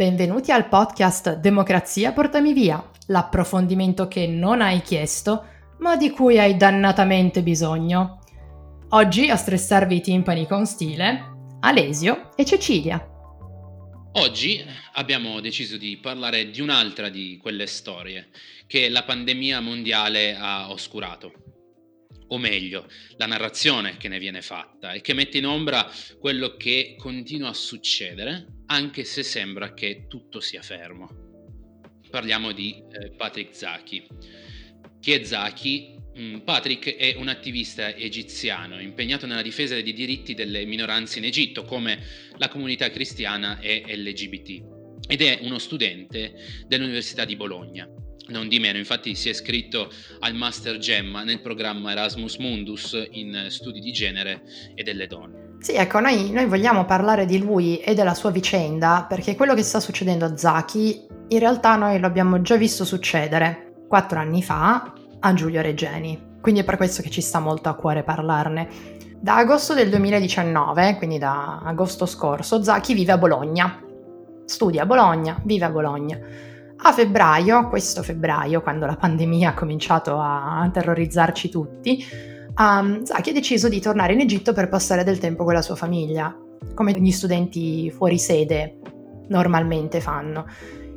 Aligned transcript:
Benvenuti 0.00 0.50
al 0.50 0.66
podcast 0.66 1.34
Democrazia 1.34 2.12
Portami 2.12 2.54
Via, 2.54 2.82
l'approfondimento 3.08 4.08
che 4.08 4.26
non 4.26 4.62
hai 4.62 4.80
chiesto, 4.80 5.44
ma 5.80 5.98
di 5.98 6.08
cui 6.08 6.38
hai 6.38 6.56
dannatamente 6.56 7.42
bisogno. 7.42 8.18
Oggi 8.92 9.28
a 9.28 9.36
stressarvi 9.36 9.96
i 9.96 10.00
timpani 10.00 10.46
con 10.46 10.64
stile, 10.64 11.58
Alesio 11.60 12.34
e 12.34 12.46
Cecilia. 12.46 12.98
Oggi 14.12 14.64
abbiamo 14.94 15.38
deciso 15.40 15.76
di 15.76 15.98
parlare 15.98 16.48
di 16.48 16.62
un'altra 16.62 17.10
di 17.10 17.36
quelle 17.36 17.66
storie 17.66 18.30
che 18.66 18.88
la 18.88 19.02
pandemia 19.02 19.60
mondiale 19.60 20.34
ha 20.34 20.70
oscurato 20.70 21.30
o 22.32 22.38
meglio, 22.38 22.88
la 23.16 23.26
narrazione 23.26 23.96
che 23.96 24.08
ne 24.08 24.18
viene 24.18 24.40
fatta 24.40 24.92
e 24.92 25.00
che 25.00 25.14
mette 25.14 25.38
in 25.38 25.46
ombra 25.46 25.90
quello 26.18 26.56
che 26.56 26.94
continua 26.96 27.48
a 27.48 27.54
succedere, 27.54 28.59
anche 28.70 29.04
se 29.04 29.22
sembra 29.22 29.74
che 29.74 30.06
tutto 30.08 30.40
sia 30.40 30.62
fermo. 30.62 31.28
Parliamo 32.08 32.52
di 32.52 32.82
eh, 32.90 33.10
Patrick 33.10 33.54
Zaki. 33.54 34.06
Chi 35.00 35.12
è 35.12 35.24
Zaki? 35.24 35.98
Mm, 36.18 36.38
Patrick 36.38 36.96
è 36.96 37.14
un 37.16 37.28
attivista 37.28 37.94
egiziano 37.94 38.80
impegnato 38.80 39.26
nella 39.26 39.42
difesa 39.42 39.74
dei 39.74 39.92
diritti 39.92 40.34
delle 40.34 40.64
minoranze 40.64 41.18
in 41.18 41.24
Egitto, 41.24 41.64
come 41.64 42.02
la 42.36 42.48
comunità 42.48 42.90
cristiana 42.90 43.60
e 43.60 43.84
LGBT, 43.86 44.62
ed 45.08 45.22
è 45.22 45.38
uno 45.42 45.58
studente 45.58 46.64
dell'Università 46.66 47.24
di 47.24 47.36
Bologna. 47.36 47.88
Non 48.28 48.48
di 48.48 48.60
meno, 48.60 48.78
infatti 48.78 49.16
si 49.16 49.28
è 49.28 49.32
iscritto 49.32 49.92
al 50.20 50.34
Master 50.34 50.78
Gemma 50.78 51.24
nel 51.24 51.40
programma 51.40 51.90
Erasmus 51.90 52.36
Mundus 52.36 53.08
in 53.10 53.46
studi 53.48 53.80
di 53.80 53.90
genere 53.90 54.42
e 54.74 54.84
delle 54.84 55.08
donne. 55.08 55.49
Sì, 55.60 55.74
ecco, 55.74 56.00
noi, 56.00 56.30
noi, 56.30 56.46
vogliamo 56.46 56.86
parlare 56.86 57.26
di 57.26 57.38
lui 57.38 57.80
e 57.80 57.92
della 57.92 58.14
sua 58.14 58.30
vicenda 58.30 59.04
perché 59.06 59.36
quello 59.36 59.52
che 59.52 59.62
sta 59.62 59.78
succedendo 59.78 60.24
a 60.24 60.34
Zaki 60.34 61.06
in 61.28 61.38
realtà 61.38 61.76
noi 61.76 62.00
lo 62.00 62.06
abbiamo 62.06 62.40
già 62.40 62.56
visto 62.56 62.86
succedere 62.86 63.74
quattro 63.86 64.18
anni 64.18 64.42
fa 64.42 64.90
a 65.20 65.34
Giulio 65.34 65.60
Regeni, 65.60 66.38
quindi 66.40 66.62
è 66.62 66.64
per 66.64 66.78
questo 66.78 67.02
che 67.02 67.10
ci 67.10 67.20
sta 67.20 67.40
molto 67.40 67.68
a 67.68 67.74
cuore 67.74 68.02
parlarne. 68.02 68.68
Da 69.20 69.36
agosto 69.36 69.74
del 69.74 69.90
2019, 69.90 70.96
quindi 70.96 71.18
da 71.18 71.60
agosto 71.62 72.06
scorso, 72.06 72.62
Zaki 72.62 72.94
vive 72.94 73.12
a 73.12 73.18
Bologna. 73.18 73.82
Studia 74.46 74.84
a 74.84 74.86
Bologna, 74.86 75.38
vive 75.44 75.66
a 75.66 75.70
Bologna. 75.70 76.18
A 76.76 76.92
febbraio, 76.92 77.68
questo 77.68 78.02
febbraio, 78.02 78.62
quando 78.62 78.86
la 78.86 78.96
pandemia 78.96 79.50
ha 79.50 79.54
cominciato 79.54 80.18
a 80.18 80.68
terrorizzarci 80.72 81.50
tutti, 81.50 82.02
um, 82.56 83.04
Zaki 83.04 83.30
ha 83.30 83.32
deciso 83.32 83.68
di 83.68 83.80
tornare 83.80 84.12
in 84.12 84.20
Egitto 84.20 84.52
per 84.52 84.68
passare 84.68 85.04
del 85.04 85.18
tempo 85.18 85.44
con 85.44 85.54
la 85.54 85.62
sua 85.62 85.76
famiglia, 85.76 86.36
come 86.74 86.92
gli 86.92 87.10
studenti 87.10 87.90
fuori 87.90 88.18
sede 88.18 88.78
normalmente 89.28 90.00
fanno. 90.00 90.46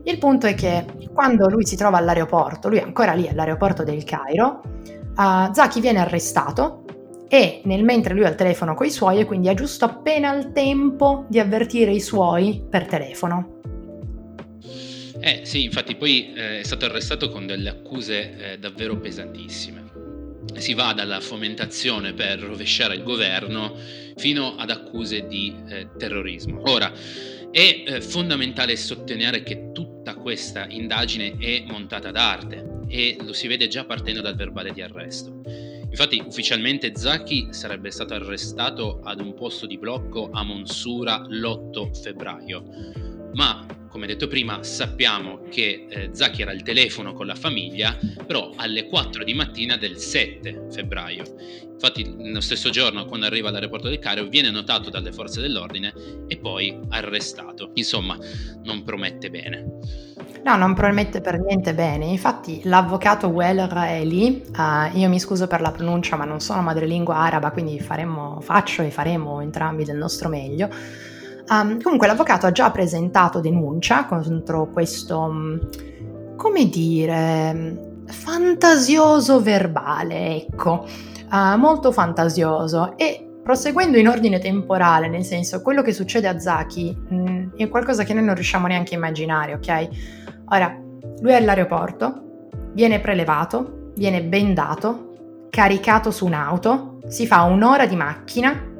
Il 0.05 0.17
punto 0.17 0.47
è 0.47 0.53
che 0.53 0.85
quando 1.13 1.49
lui 1.49 1.65
si 1.65 1.75
trova 1.75 1.97
all'aeroporto, 1.97 2.67
lui 2.67 2.79
è 2.79 2.83
ancora 2.83 3.13
lì 3.13 3.27
all'aeroporto 3.27 3.83
del 3.83 4.03
Cairo, 4.03 4.61
uh, 5.15 5.53
Zaki 5.53 5.79
viene 5.79 5.99
arrestato 5.99 6.83
e 7.29 7.61
nel 7.63 7.83
mentre 7.83 8.13
lui 8.13 8.23
è 8.23 8.27
al 8.27 8.35
telefono 8.35 8.75
con 8.75 8.85
i 8.85 8.91
suoi 8.91 9.19
e 9.19 9.25
quindi 9.25 9.49
ha 9.49 9.53
giusto 9.53 9.85
appena 9.85 10.35
il 10.35 10.51
tempo 10.51 11.25
di 11.29 11.39
avvertire 11.39 11.91
i 11.91 12.01
suoi 12.01 12.63
per 12.69 12.85
telefono. 12.85 13.61
Eh 15.19 15.41
sì, 15.43 15.63
infatti 15.63 15.95
poi 15.95 16.33
eh, 16.33 16.59
è 16.59 16.63
stato 16.63 16.85
arrestato 16.85 17.29
con 17.29 17.47
delle 17.47 17.69
accuse 17.69 18.53
eh, 18.53 18.59
davvero 18.59 18.97
pesantissime. 18.97 19.82
Si 20.55 20.73
va 20.73 20.93
dalla 20.93 21.19
fomentazione 21.19 22.13
per 22.13 22.39
rovesciare 22.39 22.95
il 22.95 23.03
governo 23.03 23.75
fino 24.15 24.55
ad 24.55 24.69
accuse 24.69 25.27
di 25.27 25.55
eh, 25.67 25.89
terrorismo. 25.97 26.61
Ora, 26.65 26.91
è 27.51 27.83
eh, 27.85 28.01
fondamentale 28.01 28.75
sottolineare 28.75 29.43
che 29.43 29.71
tutta 29.71 30.15
questa 30.15 30.65
indagine 30.69 31.37
è 31.37 31.63
montata 31.67 32.11
d'arte 32.11 32.81
e 32.87 33.17
lo 33.21 33.33
si 33.33 33.47
vede 33.47 33.67
già 33.67 33.85
partendo 33.85 34.21
dal 34.21 34.35
verbale 34.35 34.71
di 34.71 34.81
arresto. 34.81 35.41
Infatti 35.93 36.21
ufficialmente 36.25 36.93
Zaki 36.95 37.49
sarebbe 37.51 37.91
stato 37.91 38.15
arrestato 38.15 39.01
ad 39.03 39.21
un 39.21 39.35
posto 39.35 39.67
di 39.67 39.77
blocco 39.77 40.31
a 40.31 40.43
Monsura 40.43 41.23
l'8 41.29 42.01
febbraio, 42.01 42.63
ma 43.33 43.63
come 43.93 44.07
detto 44.07 44.27
prima, 44.27 44.63
sappiamo 44.63 45.41
che 45.51 45.85
eh, 45.87 46.09
Zaki 46.11 46.41
era 46.41 46.49
al 46.49 46.63
telefono 46.63 47.13
con 47.13 47.27
la 47.27 47.35
famiglia, 47.35 47.95
però 48.25 48.49
alle 48.55 48.87
4 48.87 49.23
di 49.23 49.35
mattina 49.35 49.77
del 49.77 49.97
7 49.97 50.65
febbraio. 50.71 51.21
Infatti, 51.73 52.11
nello 52.17 52.41
stesso 52.41 52.71
giorno, 52.71 53.05
quando 53.05 53.27
arriva 53.27 53.49
all'aeroporto 53.49 53.89
del 53.89 53.99
Cairo, 53.99 54.25
viene 54.25 54.49
notato 54.49 54.89
dalle 54.89 55.11
forze 55.11 55.41
dell'ordine 55.41 55.93
e 56.27 56.37
poi 56.37 56.75
arrestato. 56.89 57.69
Insomma, 57.75 58.17
non 58.63 58.83
promette 58.83 59.29
bene. 59.29 59.63
No, 60.43 60.55
non 60.57 60.73
promette 60.73 61.21
per 61.21 61.39
niente 61.39 61.75
bene. 61.75 62.05
Infatti, 62.05 62.61
l'avvocato 62.63 63.27
Weller 63.27 63.71
è 63.73 64.03
lì. 64.03 64.41
Uh, 64.57 64.97
io 64.97 65.07
mi 65.07 65.19
scuso 65.19 65.45
per 65.45 65.61
la 65.61 65.71
pronuncia, 65.71 66.15
ma 66.15 66.25
non 66.25 66.39
sono 66.39 66.63
madrelingua 66.63 67.15
araba, 67.15 67.51
quindi 67.51 67.79
faremo, 67.79 68.41
faccio 68.41 68.81
e 68.81 68.89
faremo 68.89 69.39
entrambi 69.39 69.83
del 69.83 69.97
nostro 69.97 70.29
meglio 70.29 70.69
Um, 71.49 71.81
comunque 71.81 72.07
l'avvocato 72.07 72.45
ha 72.45 72.51
già 72.51 72.71
presentato 72.71 73.39
denuncia 73.39 74.05
contro 74.05 74.67
questo, 74.67 75.29
mm, 75.29 75.57
come 76.37 76.69
dire, 76.69 78.01
fantasioso 78.05 79.41
verbale, 79.41 80.47
ecco, 80.47 80.85
uh, 81.31 81.57
molto 81.57 81.91
fantasioso 81.91 82.97
e 82.97 83.27
proseguendo 83.43 83.97
in 83.97 84.07
ordine 84.07 84.39
temporale, 84.39 85.09
nel 85.09 85.25
senso 85.25 85.61
quello 85.61 85.81
che 85.81 85.91
succede 85.91 86.29
a 86.29 86.39
Zaki 86.39 86.97
mh, 87.09 87.15
mm, 87.15 87.47
è 87.57 87.67
qualcosa 87.67 88.03
che 88.03 88.13
noi 88.13 88.23
non 88.23 88.35
riusciamo 88.35 88.67
neanche 88.67 88.93
a 88.93 88.97
immaginare, 88.97 89.53
ok? 89.53 89.87
Ora, 90.49 90.77
lui 91.19 91.31
è 91.31 91.35
all'aeroporto, 91.35 92.49
viene 92.71 92.99
prelevato, 93.01 93.91
viene 93.95 94.23
bendato, 94.23 95.47
caricato 95.49 96.09
su 96.09 96.25
un'auto, 96.25 96.99
si 97.07 97.27
fa 97.27 97.43
un'ora 97.43 97.85
di 97.85 97.95
macchina 97.95 98.71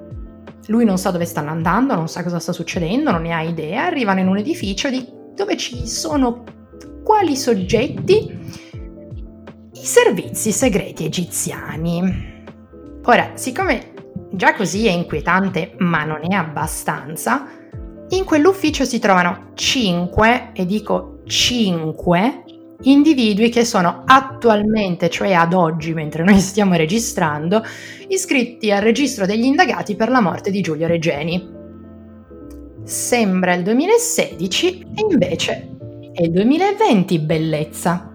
lui 0.68 0.86
non 0.86 0.98
sa 0.98 1.12
dove 1.12 1.26
stanno 1.26 1.52
andando, 1.52 1.96
non 1.96 2.08
sa 2.08 2.24
cosa 2.24 2.40
sta 2.40 2.52
succedendo, 2.52 3.12
non 3.12 3.24
ne 3.24 3.34
ha 3.34 3.42
idea, 3.42 3.86
arrivano 3.86 4.20
in 4.20 4.28
un 4.28 4.38
edificio 4.38 4.90
di 4.90 5.06
dove 5.36 5.58
ci 5.58 5.88
sono 5.88 6.44
quali 7.04 7.36
soggetti? 7.36 8.40
I 9.74 9.86
servizi 9.86 10.52
segreti 10.52 11.06
egiziani. 11.06 12.42
Ora, 13.04 13.32
siccome 13.34 13.94
già 14.32 14.56
così 14.56 14.88
è 14.88 14.92
inquietante, 14.92 15.76
ma 15.80 16.06
non 16.06 16.20
è 16.24 16.34
abbastanza, 16.34 17.48
in 18.10 18.24
quell'ufficio 18.24 18.86
si 18.86 19.00
trovano 19.00 19.52
5, 19.56 20.52
e 20.54 20.66
dico 20.66 21.20
5, 21.26 22.43
individui 22.84 23.50
che 23.50 23.66
sono 23.66 24.04
attualmente, 24.06 25.10
cioè 25.10 25.34
ad 25.34 25.54
oggi 25.54 25.94
mentre 25.94 26.24
noi 26.24 26.40
stiamo 26.40 26.76
registrando, 26.76 27.64
iscritti 28.08 28.72
al 28.72 28.82
registro 28.82 29.26
degli 29.26 29.46
indagati 29.46 29.96
per 29.96 30.10
la 30.10 30.22
morte 30.22 30.52
di 30.52 30.62
Giulio 30.62 30.88
Regeni. 30.88 31.52
Sembra 32.84 33.54
il 33.54 33.64
2016 33.64 34.80
e 34.96 35.06
invece 35.10 35.78
è 36.14 36.24
il 36.24 36.32
2020, 36.32 37.20
bellezza. 37.20 38.08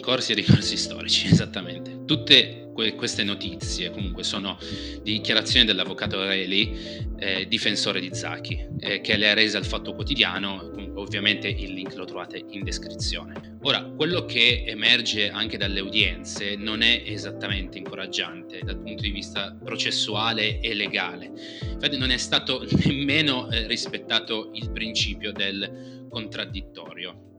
Corsi 0.00 0.32
e 0.32 0.34
ricorsi 0.34 0.76
storici, 0.76 1.28
esattamente. 1.32 2.04
Tutte 2.04 2.63
queste 2.74 3.22
notizie 3.22 3.90
comunque 3.90 4.24
sono 4.24 4.58
dichiarazioni 5.02 5.64
dell'avvocato 5.64 6.20
Aureli, 6.20 7.12
eh, 7.18 7.46
difensore 7.46 8.00
di 8.00 8.10
Zaki, 8.12 8.66
eh, 8.80 9.00
che 9.00 9.16
le 9.16 9.30
ha 9.30 9.34
rese 9.34 9.56
al 9.56 9.64
Fatto 9.64 9.94
Quotidiano, 9.94 10.72
ovviamente 10.96 11.48
il 11.48 11.72
link 11.72 11.94
lo 11.94 12.04
trovate 12.04 12.44
in 12.50 12.64
descrizione. 12.64 13.58
Ora, 13.62 13.82
quello 13.84 14.24
che 14.24 14.64
emerge 14.66 15.30
anche 15.30 15.56
dalle 15.56 15.80
udienze 15.80 16.56
non 16.56 16.82
è 16.82 17.02
esattamente 17.06 17.78
incoraggiante 17.78 18.60
dal 18.62 18.78
punto 18.78 19.02
di 19.02 19.10
vista 19.10 19.56
processuale 19.62 20.60
e 20.60 20.74
legale, 20.74 21.30
infatti 21.72 21.96
non 21.96 22.10
è 22.10 22.18
stato 22.18 22.66
nemmeno 22.84 23.50
eh, 23.50 23.66
rispettato 23.66 24.50
il 24.54 24.70
principio 24.70 25.32
del 25.32 26.06
contraddittorio. 26.10 27.32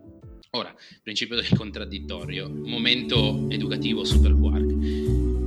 Ora, 0.51 0.73
principio 1.03 1.35
del 1.35 1.49
contraddittorio, 1.49 2.49
momento 2.49 3.45
educativo 3.49 4.05
super 4.05 4.33
quark 4.33 5.04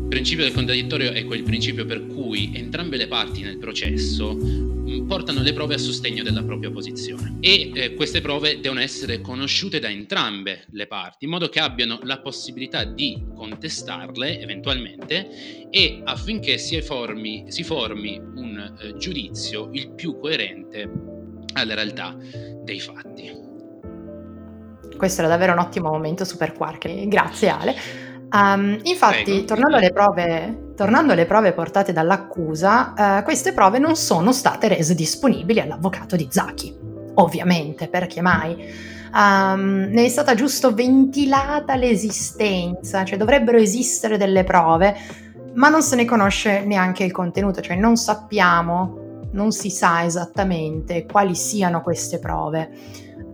Il 0.09 0.15
principio 0.15 0.45
del 0.45 0.55
contraddittorio 0.55 1.13
è 1.13 1.23
quel 1.27 1.43
principio 1.43 1.85
per 1.85 2.07
cui 2.07 2.53
entrambe 2.55 2.97
le 2.97 3.09
parti 3.09 3.43
nel 3.43 3.59
processo 3.59 4.35
mm, 4.35 5.07
portano 5.07 5.43
le 5.43 5.53
prove 5.53 5.75
a 5.75 5.79
sostegno 5.79 6.23
della 6.23 6.43
propria 6.43 6.71
posizione 6.71 7.37
e 7.41 7.71
eh, 7.75 7.95
queste 7.95 8.23
prove 8.23 8.59
devono 8.59 8.81
essere 8.81 9.21
conosciute 9.21 9.81
da 9.81 9.91
entrambe 9.91 10.65
le 10.71 10.87
parti 10.87 11.27
in 11.27 11.31
modo 11.31 11.51
che 11.51 11.61
abbiano 11.61 12.01
la 12.05 12.21
possibilità 12.21 12.85
di 12.85 13.23
contestarle 13.35 14.41
eventualmente 14.41 15.69
e 15.69 16.01
affinché 16.03 16.57
si 16.57 16.81
formi, 16.81 17.45
si 17.49 17.63
formi 17.63 18.17
un 18.17 18.77
eh, 18.81 18.97
giudizio 18.97 19.69
il 19.75 19.91
più 19.91 20.19
coerente 20.19 20.91
alla 21.53 21.75
realtà 21.75 22.17
dei 22.65 22.81
fatti. 22.81 23.31
Questo 24.97 25.21
era 25.21 25.29
davvero 25.29 25.53
un 25.53 25.59
ottimo 25.59 25.91
momento 25.91 26.25
super 26.25 26.55
quark. 26.55 27.07
Grazie 27.09 27.49
Ale. 27.51 27.98
Um, 28.31 28.79
infatti, 28.83 29.23
Prego. 29.25 29.45
tornando 29.45 29.77
alle, 29.77 29.93
prove, 29.93 30.73
tornando 30.77 31.13
alle 31.13 31.25
prove 31.27 31.53
portate 31.53 31.93
dall'accusa, 31.93 32.93
uh, 32.97 33.23
queste 33.23 33.53
prove 33.53 33.79
non 33.79 33.97
sono 33.97 34.33
state 34.33 34.69
rese 34.69 34.95
disponibili 34.95 35.61
all'avvocato 35.61 36.17
di 36.17 36.29
Zaki. 36.31 36.77
Ovviamente, 37.15 37.89
perché 37.89 38.21
mai? 38.21 38.57
Um, 39.13 39.89
ne 39.91 40.05
è 40.05 40.09
stata 40.09 40.35
giusto 40.35 40.75
ventilata 40.75 41.75
l'esistenza, 41.75 43.05
cioè 43.05 43.17
dovrebbero 43.17 43.57
esistere 43.57 44.19
delle 44.19 44.45
prove, 44.45 44.95
ma 45.55 45.69
non 45.71 45.83
se 45.83 45.97
ne 45.97 46.05
conosce 46.05 46.65
neanche 46.65 47.05
il 47.05 47.13
contenuto, 47.13 47.63
cioè 47.63 47.77
non 47.77 47.97
sappiamo, 47.97 49.23
non 49.33 49.51
si 49.51 49.71
sa 49.71 50.05
esattamente 50.05 51.07
quali 51.07 51.35
siano 51.35 51.83
queste 51.83 52.19
prove. 52.19 52.71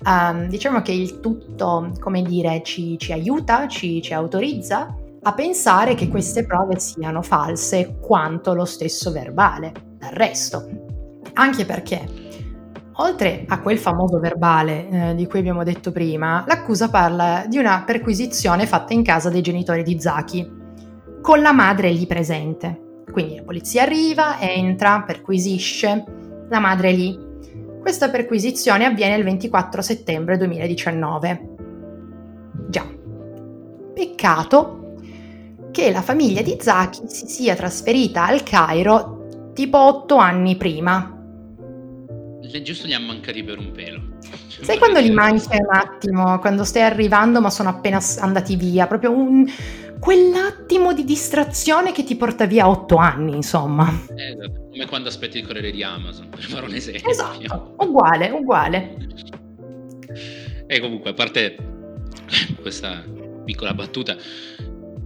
Um, 0.07 0.49
diciamo 0.49 0.83
che 0.83 0.93
il 0.93 1.21
tutto, 1.21 1.93
come 1.99 2.23
dire, 2.23 2.63
ci, 2.63 2.99
ci 2.99 3.13
aiuta, 3.13 3.67
ci, 3.69 4.03
ci 4.03 4.13
autorizza 4.13 4.95
a 5.23 5.33
pensare 5.33 5.95
che 5.95 6.09
queste 6.09 6.45
prove 6.45 6.79
siano 6.79 7.23
false 7.23 7.97
quanto 8.01 8.53
lo 8.53 8.67
stesso 8.67 9.11
verbale 9.11 9.73
d'arresto. 9.99 10.69
Anche 11.33 11.65
perché, 11.65 12.07
oltre 12.97 13.45
a 13.49 13.61
quel 13.61 13.79
famoso 13.79 14.21
verbale 14.21 14.89
eh, 14.89 15.15
di 15.15 15.27
cui 15.27 15.39
abbiamo 15.39 15.65
detto 15.65 15.91
prima, 15.91 16.45
l'accusa 16.47 16.91
parla 16.91 17.47
di 17.49 17.57
una 17.57 17.83
perquisizione 17.87 18.67
fatta 18.67 18.93
in 18.93 19.03
casa 19.03 19.31
dei 19.31 19.41
genitori 19.41 19.83
di 19.83 19.99
Zaki, 19.99 20.53
con 21.23 21.41
la 21.41 21.53
madre 21.53 21.91
lì 21.91 22.07
presente. 22.07 23.03
Quindi 23.11 23.37
la 23.37 23.43
polizia 23.43 23.83
arriva, 23.83 24.39
entra, 24.39 25.03
perquisisce, 25.03 26.05
la 26.51 26.59
madre 26.59 26.93
lì 26.93 27.33
questa 27.85 28.09
perquisizione 28.09 28.87
avviene 28.87 29.15
il 29.15 29.25
24 29.25 29.83
settembre 29.83 30.39
2019. 30.39 31.49
Già, 32.71 32.87
peccato 33.93 34.95
che 35.71 35.93
la 35.93 36.01
famiglia 36.01 36.41
di 36.41 36.57
Zaki 36.59 37.03
si 37.09 37.27
sia 37.27 37.55
trasferita 37.55 38.25
al 38.25 38.43
Cairo 38.43 39.51
tipo 39.53 39.77
otto 39.77 40.17
anni 40.17 40.57
prima. 40.57 41.11
Giusto 42.63 42.87
gli 42.87 42.95
ha 42.95 42.99
mancati 42.99 43.45
per 43.45 43.59
un 43.59 43.71
pelo. 43.73 44.01
Sai 44.63 44.79
quando 44.79 45.01
gli 45.01 45.13
manca 45.13 45.55
un 45.55 45.77
attimo, 45.77 46.39
quando 46.39 46.65
stai 46.65 46.85
arrivando 46.85 47.43
ma 47.43 47.51
sono 47.51 47.69
appena 47.69 48.01
andati 48.21 48.57
via, 48.57 48.87
proprio 48.87 49.11
un, 49.11 49.45
quell'attimo 49.99 50.93
di 50.93 51.05
distrazione 51.05 51.93
che 51.93 52.05
ti 52.05 52.17
porta 52.17 52.47
via 52.47 52.69
otto 52.69 52.97
anni, 52.97 53.35
insomma. 53.35 53.89
Esatto, 54.15 54.69
come 54.71 54.87
quando 54.87 55.09
aspetti 55.09 55.39
il 55.39 55.47
corriere 55.47 55.71
di 55.71 55.83
Amazon, 55.83 56.29
per 56.29 56.41
fare 56.41 56.67
un 56.67 56.75
esempio. 56.75 57.09
Esatto, 57.09 57.75
uguale, 57.79 58.31
uguale. 58.31 58.97
E 60.67 60.81
comunque, 60.81 61.11
a 61.11 61.15
parte 61.15 61.57
questa 62.61 63.05
piccola 63.45 63.75
battuta, 63.75 64.17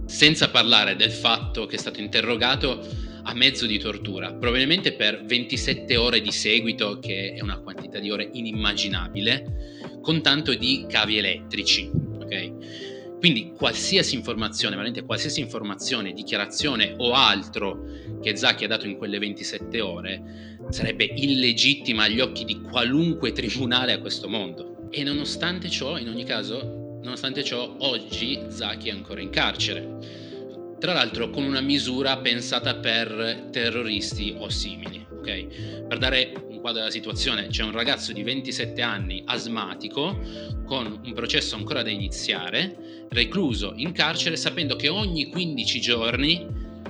senza 0.05 0.49
parlare 0.49 0.95
del 0.95 1.11
fatto 1.11 1.65
che 1.65 1.75
è 1.75 1.79
stato 1.79 1.99
interrogato 1.99 2.79
a 3.23 3.33
mezzo 3.33 3.65
di 3.65 3.77
tortura, 3.77 4.33
probabilmente 4.33 4.93
per 4.93 5.23
27 5.25 5.97
ore 5.97 6.21
di 6.21 6.31
seguito, 6.31 6.99
che 6.99 7.33
è 7.33 7.41
una 7.41 7.59
quantità 7.59 7.99
di 7.99 8.09
ore 8.09 8.29
inimmaginabile, 8.31 9.99
con 10.01 10.21
tanto 10.21 10.55
di 10.55 10.85
cavi 10.87 11.17
elettrici, 11.17 11.91
ok? 11.93 12.88
Quindi 13.19 13.51
qualsiasi 13.51 14.15
informazione, 14.15 14.75
veramente 14.75 15.03
qualsiasi 15.03 15.41
informazione, 15.41 16.13
dichiarazione 16.13 16.95
o 16.97 17.11
altro 17.11 17.83
che 18.21 18.37
Zaki 18.37 18.63
ha 18.63 18.67
dato 18.67 18.87
in 18.87 18.97
quelle 18.97 19.19
27 19.19 19.81
ore 19.81 20.57
sarebbe 20.69 21.03
illegittima 21.03 22.03
agli 22.03 22.21
occhi 22.21 22.45
di 22.45 22.61
qualunque 22.61 23.33
tribunale 23.33 23.91
a 23.91 23.99
questo 23.99 24.29
mondo. 24.29 24.87
E 24.89 25.03
nonostante 25.03 25.69
ciò, 25.69 25.97
in 25.97 26.07
ogni 26.07 26.23
caso, 26.23 26.99
nonostante 27.01 27.43
ciò, 27.43 27.75
oggi 27.79 28.39
Zaki 28.47 28.87
è 28.87 28.93
ancora 28.93 29.19
in 29.19 29.29
carcere. 29.29 29.97
Tra 30.79 30.93
l'altro 30.93 31.29
con 31.29 31.43
una 31.43 31.59
misura 31.59 32.17
pensata 32.19 32.75
per 32.75 33.49
terroristi 33.51 34.33
o 34.37 34.47
simili, 34.47 35.05
ok? 35.11 35.85
Per 35.87 35.97
dare 35.97 36.31
quadro 36.59 36.79
della 36.79 36.91
situazione, 36.91 37.47
c'è 37.47 37.63
un 37.63 37.71
ragazzo 37.71 38.13
di 38.13 38.23
27 38.23 38.81
anni 38.81 39.23
asmatico 39.25 40.19
con 40.65 41.01
un 41.03 41.13
processo 41.13 41.55
ancora 41.55 41.81
da 41.81 41.89
iniziare, 41.89 43.05
recluso 43.09 43.73
in 43.75 43.91
carcere 43.91 44.35
sapendo 44.35 44.75
che 44.75 44.89
ogni 44.89 45.29
15 45.29 45.81
giorni 45.81 46.47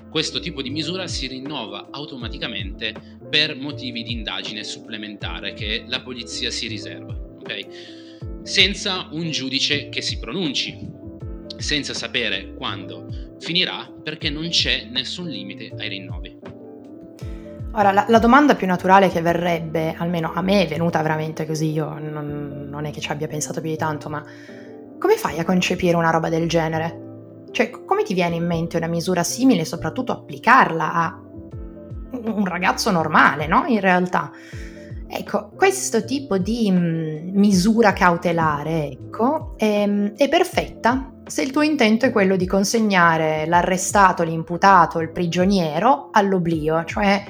questo 0.09 0.39
tipo 0.39 0.61
di 0.61 0.69
misura 0.69 1.07
si 1.07 1.27
rinnova 1.27 1.89
automaticamente 1.91 3.17
per 3.29 3.55
motivi 3.55 4.03
di 4.03 4.11
indagine 4.11 4.63
supplementare 4.63 5.53
che 5.53 5.83
la 5.87 6.01
polizia 6.01 6.49
si 6.49 6.67
riserva, 6.67 7.13
ok? 7.13 7.67
Senza 8.41 9.07
un 9.11 9.29
giudice 9.29 9.89
che 9.89 10.01
si 10.01 10.17
pronunci, 10.17 10.75
senza 11.57 11.93
sapere 11.93 12.53
quando 12.55 13.35
finirà 13.39 13.91
perché 14.03 14.29
non 14.29 14.49
c'è 14.49 14.87
nessun 14.89 15.27
limite 15.27 15.71
ai 15.77 15.89
rinnovi. 15.89 16.38
Ora, 17.71 17.91
la, 17.91 18.05
la, 18.07 18.19
domanda 18.19 18.55
più 18.55 18.65
naturale 18.65 19.09
che 19.09 19.21
verrebbe, 19.21 19.93
almeno 19.95 20.31
a 20.33 20.41
me 20.41 20.63
è 20.63 20.67
venuta 20.67 21.01
veramente 21.03 21.45
così, 21.45 21.71
io 21.71 21.97
non, 21.99 22.67
non, 22.67 22.85
è 22.85 22.91
che 22.91 22.99
ci 22.99 23.11
abbia 23.11 23.27
pensato 23.27 23.61
più 23.61 23.69
di 23.69 23.77
tanto, 23.77 24.09
ma 24.09 24.23
come 24.97 25.15
fai 25.15 25.37
a 25.37 25.45
concepire 25.45 25.95
una 25.95 26.09
roba 26.09 26.29
del 26.29 26.49
genere? 26.49 27.07
Cioè, 27.51 27.69
come 27.69 28.03
ti 28.03 28.15
viene 28.15 28.35
in 28.35 28.45
mente 28.45 28.77
una 28.77 28.87
misura 28.87 29.23
simile 29.23 29.61
e 29.61 29.65
soprattutto 29.65 30.11
applicarla 30.11 30.93
a 30.93 31.21
un 32.11 32.45
ragazzo 32.45 32.89
normale, 32.89 33.45
no? 33.45 33.65
In 33.67 33.79
realtà. 33.79 34.31
Ecco, 35.11 35.49
questo 35.55 36.03
tipo 36.05 36.37
di 36.37 36.71
mm, 36.71 37.37
misura 37.37 37.93
cautelare, 37.93 38.91
ecco, 38.91 39.53
è, 39.57 40.13
è 40.15 40.29
perfetta 40.29 41.13
se 41.29 41.43
il 41.43 41.51
tuo 41.51 41.61
intento 41.61 42.07
è 42.07 42.11
quello 42.11 42.35
di 42.35 42.47
consegnare 42.47 43.45
l'arrestato, 43.45 44.23
l'imputato, 44.23 44.99
il 44.99 45.11
prigioniero 45.11 46.09
all'oblio, 46.11 46.83
cioè 46.85 47.23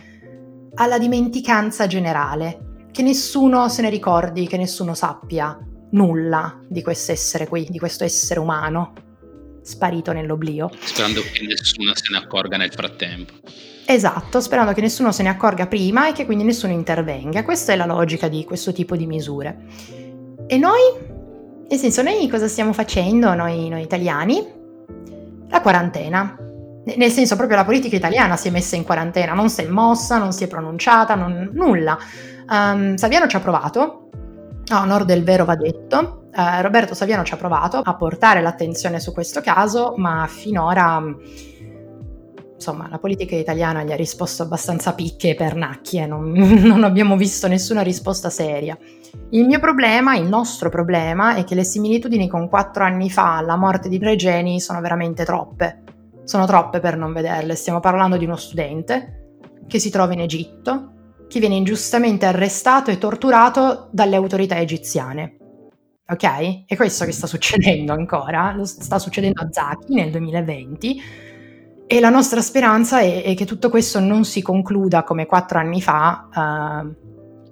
alla 0.79 0.97
dimenticanza 0.97 1.87
generale, 1.87 2.87
che 2.91 3.01
nessuno 3.01 3.67
se 3.67 3.81
ne 3.81 3.89
ricordi, 3.89 4.47
che 4.47 4.55
nessuno 4.55 4.93
sappia 4.93 5.57
nulla 5.91 6.59
di 6.67 6.81
questo 6.81 7.11
essere 7.11 7.47
qui, 7.47 7.67
di 7.69 7.77
questo 7.77 8.05
essere 8.05 8.39
umano 8.39 8.93
sparito 9.61 10.13
nell'oblio. 10.13 10.71
Sperando 10.79 11.21
che 11.21 11.45
nessuno 11.45 11.91
se 11.93 12.11
ne 12.11 12.17
accorga 12.17 12.55
nel 12.55 12.71
frattempo. 12.71 13.33
Esatto, 13.85 14.39
sperando 14.39 14.71
che 14.71 14.81
nessuno 14.81 15.11
se 15.11 15.21
ne 15.21 15.29
accorga 15.29 15.67
prima 15.67 16.07
e 16.07 16.13
che 16.13 16.25
quindi 16.25 16.45
nessuno 16.45 16.71
intervenga. 16.71 17.43
Questa 17.43 17.73
è 17.73 17.75
la 17.75 17.85
logica 17.85 18.29
di 18.29 18.45
questo 18.45 18.71
tipo 18.71 18.95
di 18.95 19.05
misure. 19.05 19.65
E 20.47 20.57
noi? 20.57 20.81
Nel 21.67 21.77
senso, 21.77 22.01
noi 22.01 22.25
cosa 22.29 22.47
stiamo 22.47 22.71
facendo, 22.71 23.33
noi, 23.33 23.67
noi 23.67 23.81
italiani? 23.81 24.47
La 25.49 25.61
quarantena 25.61 26.48
nel 26.83 27.11
senso 27.11 27.35
proprio 27.35 27.57
la 27.57 27.65
politica 27.65 27.95
italiana 27.95 28.37
si 28.37 28.47
è 28.47 28.51
messa 28.51 28.75
in 28.75 28.83
quarantena, 28.83 29.33
non 29.33 29.49
si 29.49 29.61
è 29.61 29.67
mossa, 29.67 30.17
non 30.17 30.31
si 30.31 30.43
è 30.43 30.47
pronunciata, 30.47 31.15
non, 31.15 31.49
nulla. 31.53 31.97
Um, 32.49 32.95
Saviano 32.95 33.27
ci 33.27 33.35
ha 33.35 33.39
provato, 33.39 34.09
a 34.67 34.81
onore 34.81 35.05
del 35.05 35.23
vero 35.23 35.45
va 35.45 35.55
detto, 35.55 36.29
uh, 36.33 36.61
Roberto 36.61 36.93
Saviano 36.93 37.23
ci 37.23 37.33
ha 37.33 37.37
provato 37.37 37.77
a 37.77 37.95
portare 37.95 38.41
l'attenzione 38.41 38.99
su 38.99 39.13
questo 39.13 39.41
caso, 39.41 39.93
ma 39.97 40.25
finora 40.27 41.03
insomma 42.59 42.89
la 42.89 42.99
politica 42.99 43.37
italiana 43.37 43.83
gli 43.83 43.91
ha 43.93 43.95
risposto 43.95 44.43
abbastanza 44.43 44.93
picche 44.93 45.29
e 45.29 45.35
pernacchie, 45.35 46.05
non, 46.05 46.31
non 46.33 46.83
abbiamo 46.83 47.15
visto 47.15 47.47
nessuna 47.47 47.81
risposta 47.81 48.29
seria. 48.29 48.77
Il 49.31 49.45
mio 49.45 49.59
problema, 49.59 50.15
il 50.15 50.27
nostro 50.27 50.69
problema, 50.69 51.35
è 51.35 51.43
che 51.43 51.55
le 51.55 51.63
similitudini 51.63 52.27
con 52.27 52.49
quattro 52.49 52.83
anni 52.83 53.09
fa 53.09 53.37
alla 53.37 53.55
morte 53.55 53.89
di 53.89 53.97
Regeni 53.97 54.59
sono 54.59 54.81
veramente 54.81 55.23
troppe 55.23 55.83
sono 56.29 56.45
troppe 56.45 56.79
per 56.79 56.95
non 56.95 57.11
vederle. 57.11 57.55
Stiamo 57.55 57.79
parlando 57.79 58.15
di 58.15 58.25
uno 58.25 58.35
studente 58.35 59.39
che 59.67 59.79
si 59.79 59.89
trova 59.89 60.13
in 60.13 60.19
Egitto, 60.19 61.15
che 61.27 61.39
viene 61.39 61.55
ingiustamente 61.55 62.27
arrestato 62.27 62.91
e 62.91 62.99
torturato 62.99 63.89
dalle 63.91 64.15
autorità 64.15 64.59
egiziane. 64.59 65.37
Ok? 66.07 66.65
È 66.67 66.75
questo 66.75 67.05
che 67.05 67.13
sta 67.13 67.25
succedendo 67.25 67.93
ancora, 67.93 68.53
lo 68.53 68.63
sta 68.63 68.99
succedendo 68.99 69.41
a 69.41 69.47
Zaki 69.49 69.95
nel 69.95 70.11
2020 70.11 71.01
e 71.87 71.99
la 71.99 72.09
nostra 72.09 72.41
speranza 72.41 72.99
è, 72.99 73.23
è 73.23 73.33
che 73.33 73.45
tutto 73.45 73.71
questo 73.71 73.99
non 73.99 74.23
si 74.23 74.43
concluda 74.43 75.01
come 75.01 75.25
quattro 75.25 75.57
anni 75.57 75.81
fa 75.81 76.29
uh, 76.31 76.95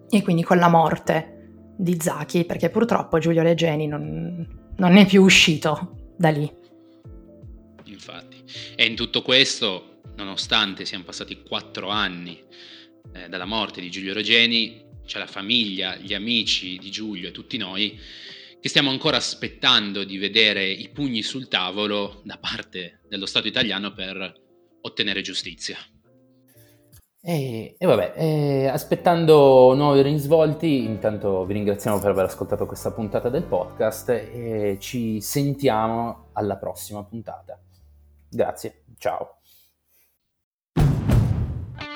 e 0.08 0.22
quindi 0.22 0.44
con 0.44 0.60
la 0.60 0.70
morte 0.70 1.72
di 1.76 1.98
Zaki, 2.00 2.46
perché 2.46 2.70
purtroppo 2.70 3.18
Giulio 3.18 3.42
Leggeni 3.42 3.88
non, 3.88 4.48
non 4.76 4.98
è 4.98 5.08
più 5.08 5.24
uscito 5.24 6.12
da 6.16 6.30
lì. 6.30 6.57
E 8.76 8.86
in 8.86 8.96
tutto 8.96 9.22
questo, 9.22 10.02
nonostante 10.16 10.86
siano 10.86 11.04
passati 11.04 11.44
quattro 11.44 11.90
anni 11.90 12.42
eh, 13.14 13.28
dalla 13.30 13.46
morte 13.46 13.82
di 13.82 13.90
Giulio 13.90 14.14
Regeni, 14.14 14.86
c'è 15.06 15.20
la 15.20 15.28
famiglia, 15.28 15.96
gli 15.96 16.14
amici 16.14 16.78
di 16.78 16.92
Giulio 16.92 17.30
e 17.30 17.32
tutti 17.32 17.58
noi 17.58 18.00
che 18.60 18.70
stiamo 18.70 18.90
ancora 18.90 19.18
aspettando 19.18 20.04
di 20.04 20.18
vedere 20.18 20.68
i 20.68 20.90
pugni 20.90 21.22
sul 21.22 21.48
tavolo 21.48 22.22
da 22.24 22.38
parte 22.38 23.02
dello 23.08 23.26
Stato 23.26 23.48
italiano 23.48 23.94
per 23.94 24.34
ottenere 24.82 25.22
giustizia. 25.22 25.78
E, 27.22 27.76
e 27.78 27.86
vabbè, 27.86 28.14
eh, 28.16 28.68
aspettando 28.68 29.74
nuovi 29.76 30.02
risvolti, 30.02 30.84
intanto 30.84 31.46
vi 31.46 31.54
ringraziamo 31.54 32.00
per 32.00 32.12
aver 32.12 32.26
ascoltato 32.26 32.66
questa 32.66 32.92
puntata 32.92 33.30
del 33.30 33.44
podcast 33.44 34.10
e 34.10 34.78
ci 34.80 35.20
sentiamo 35.20 36.30
alla 36.34 36.58
prossima 36.58 37.04
puntata. 37.04 37.60
Grazie, 38.30 38.84
ciao. 38.98 39.40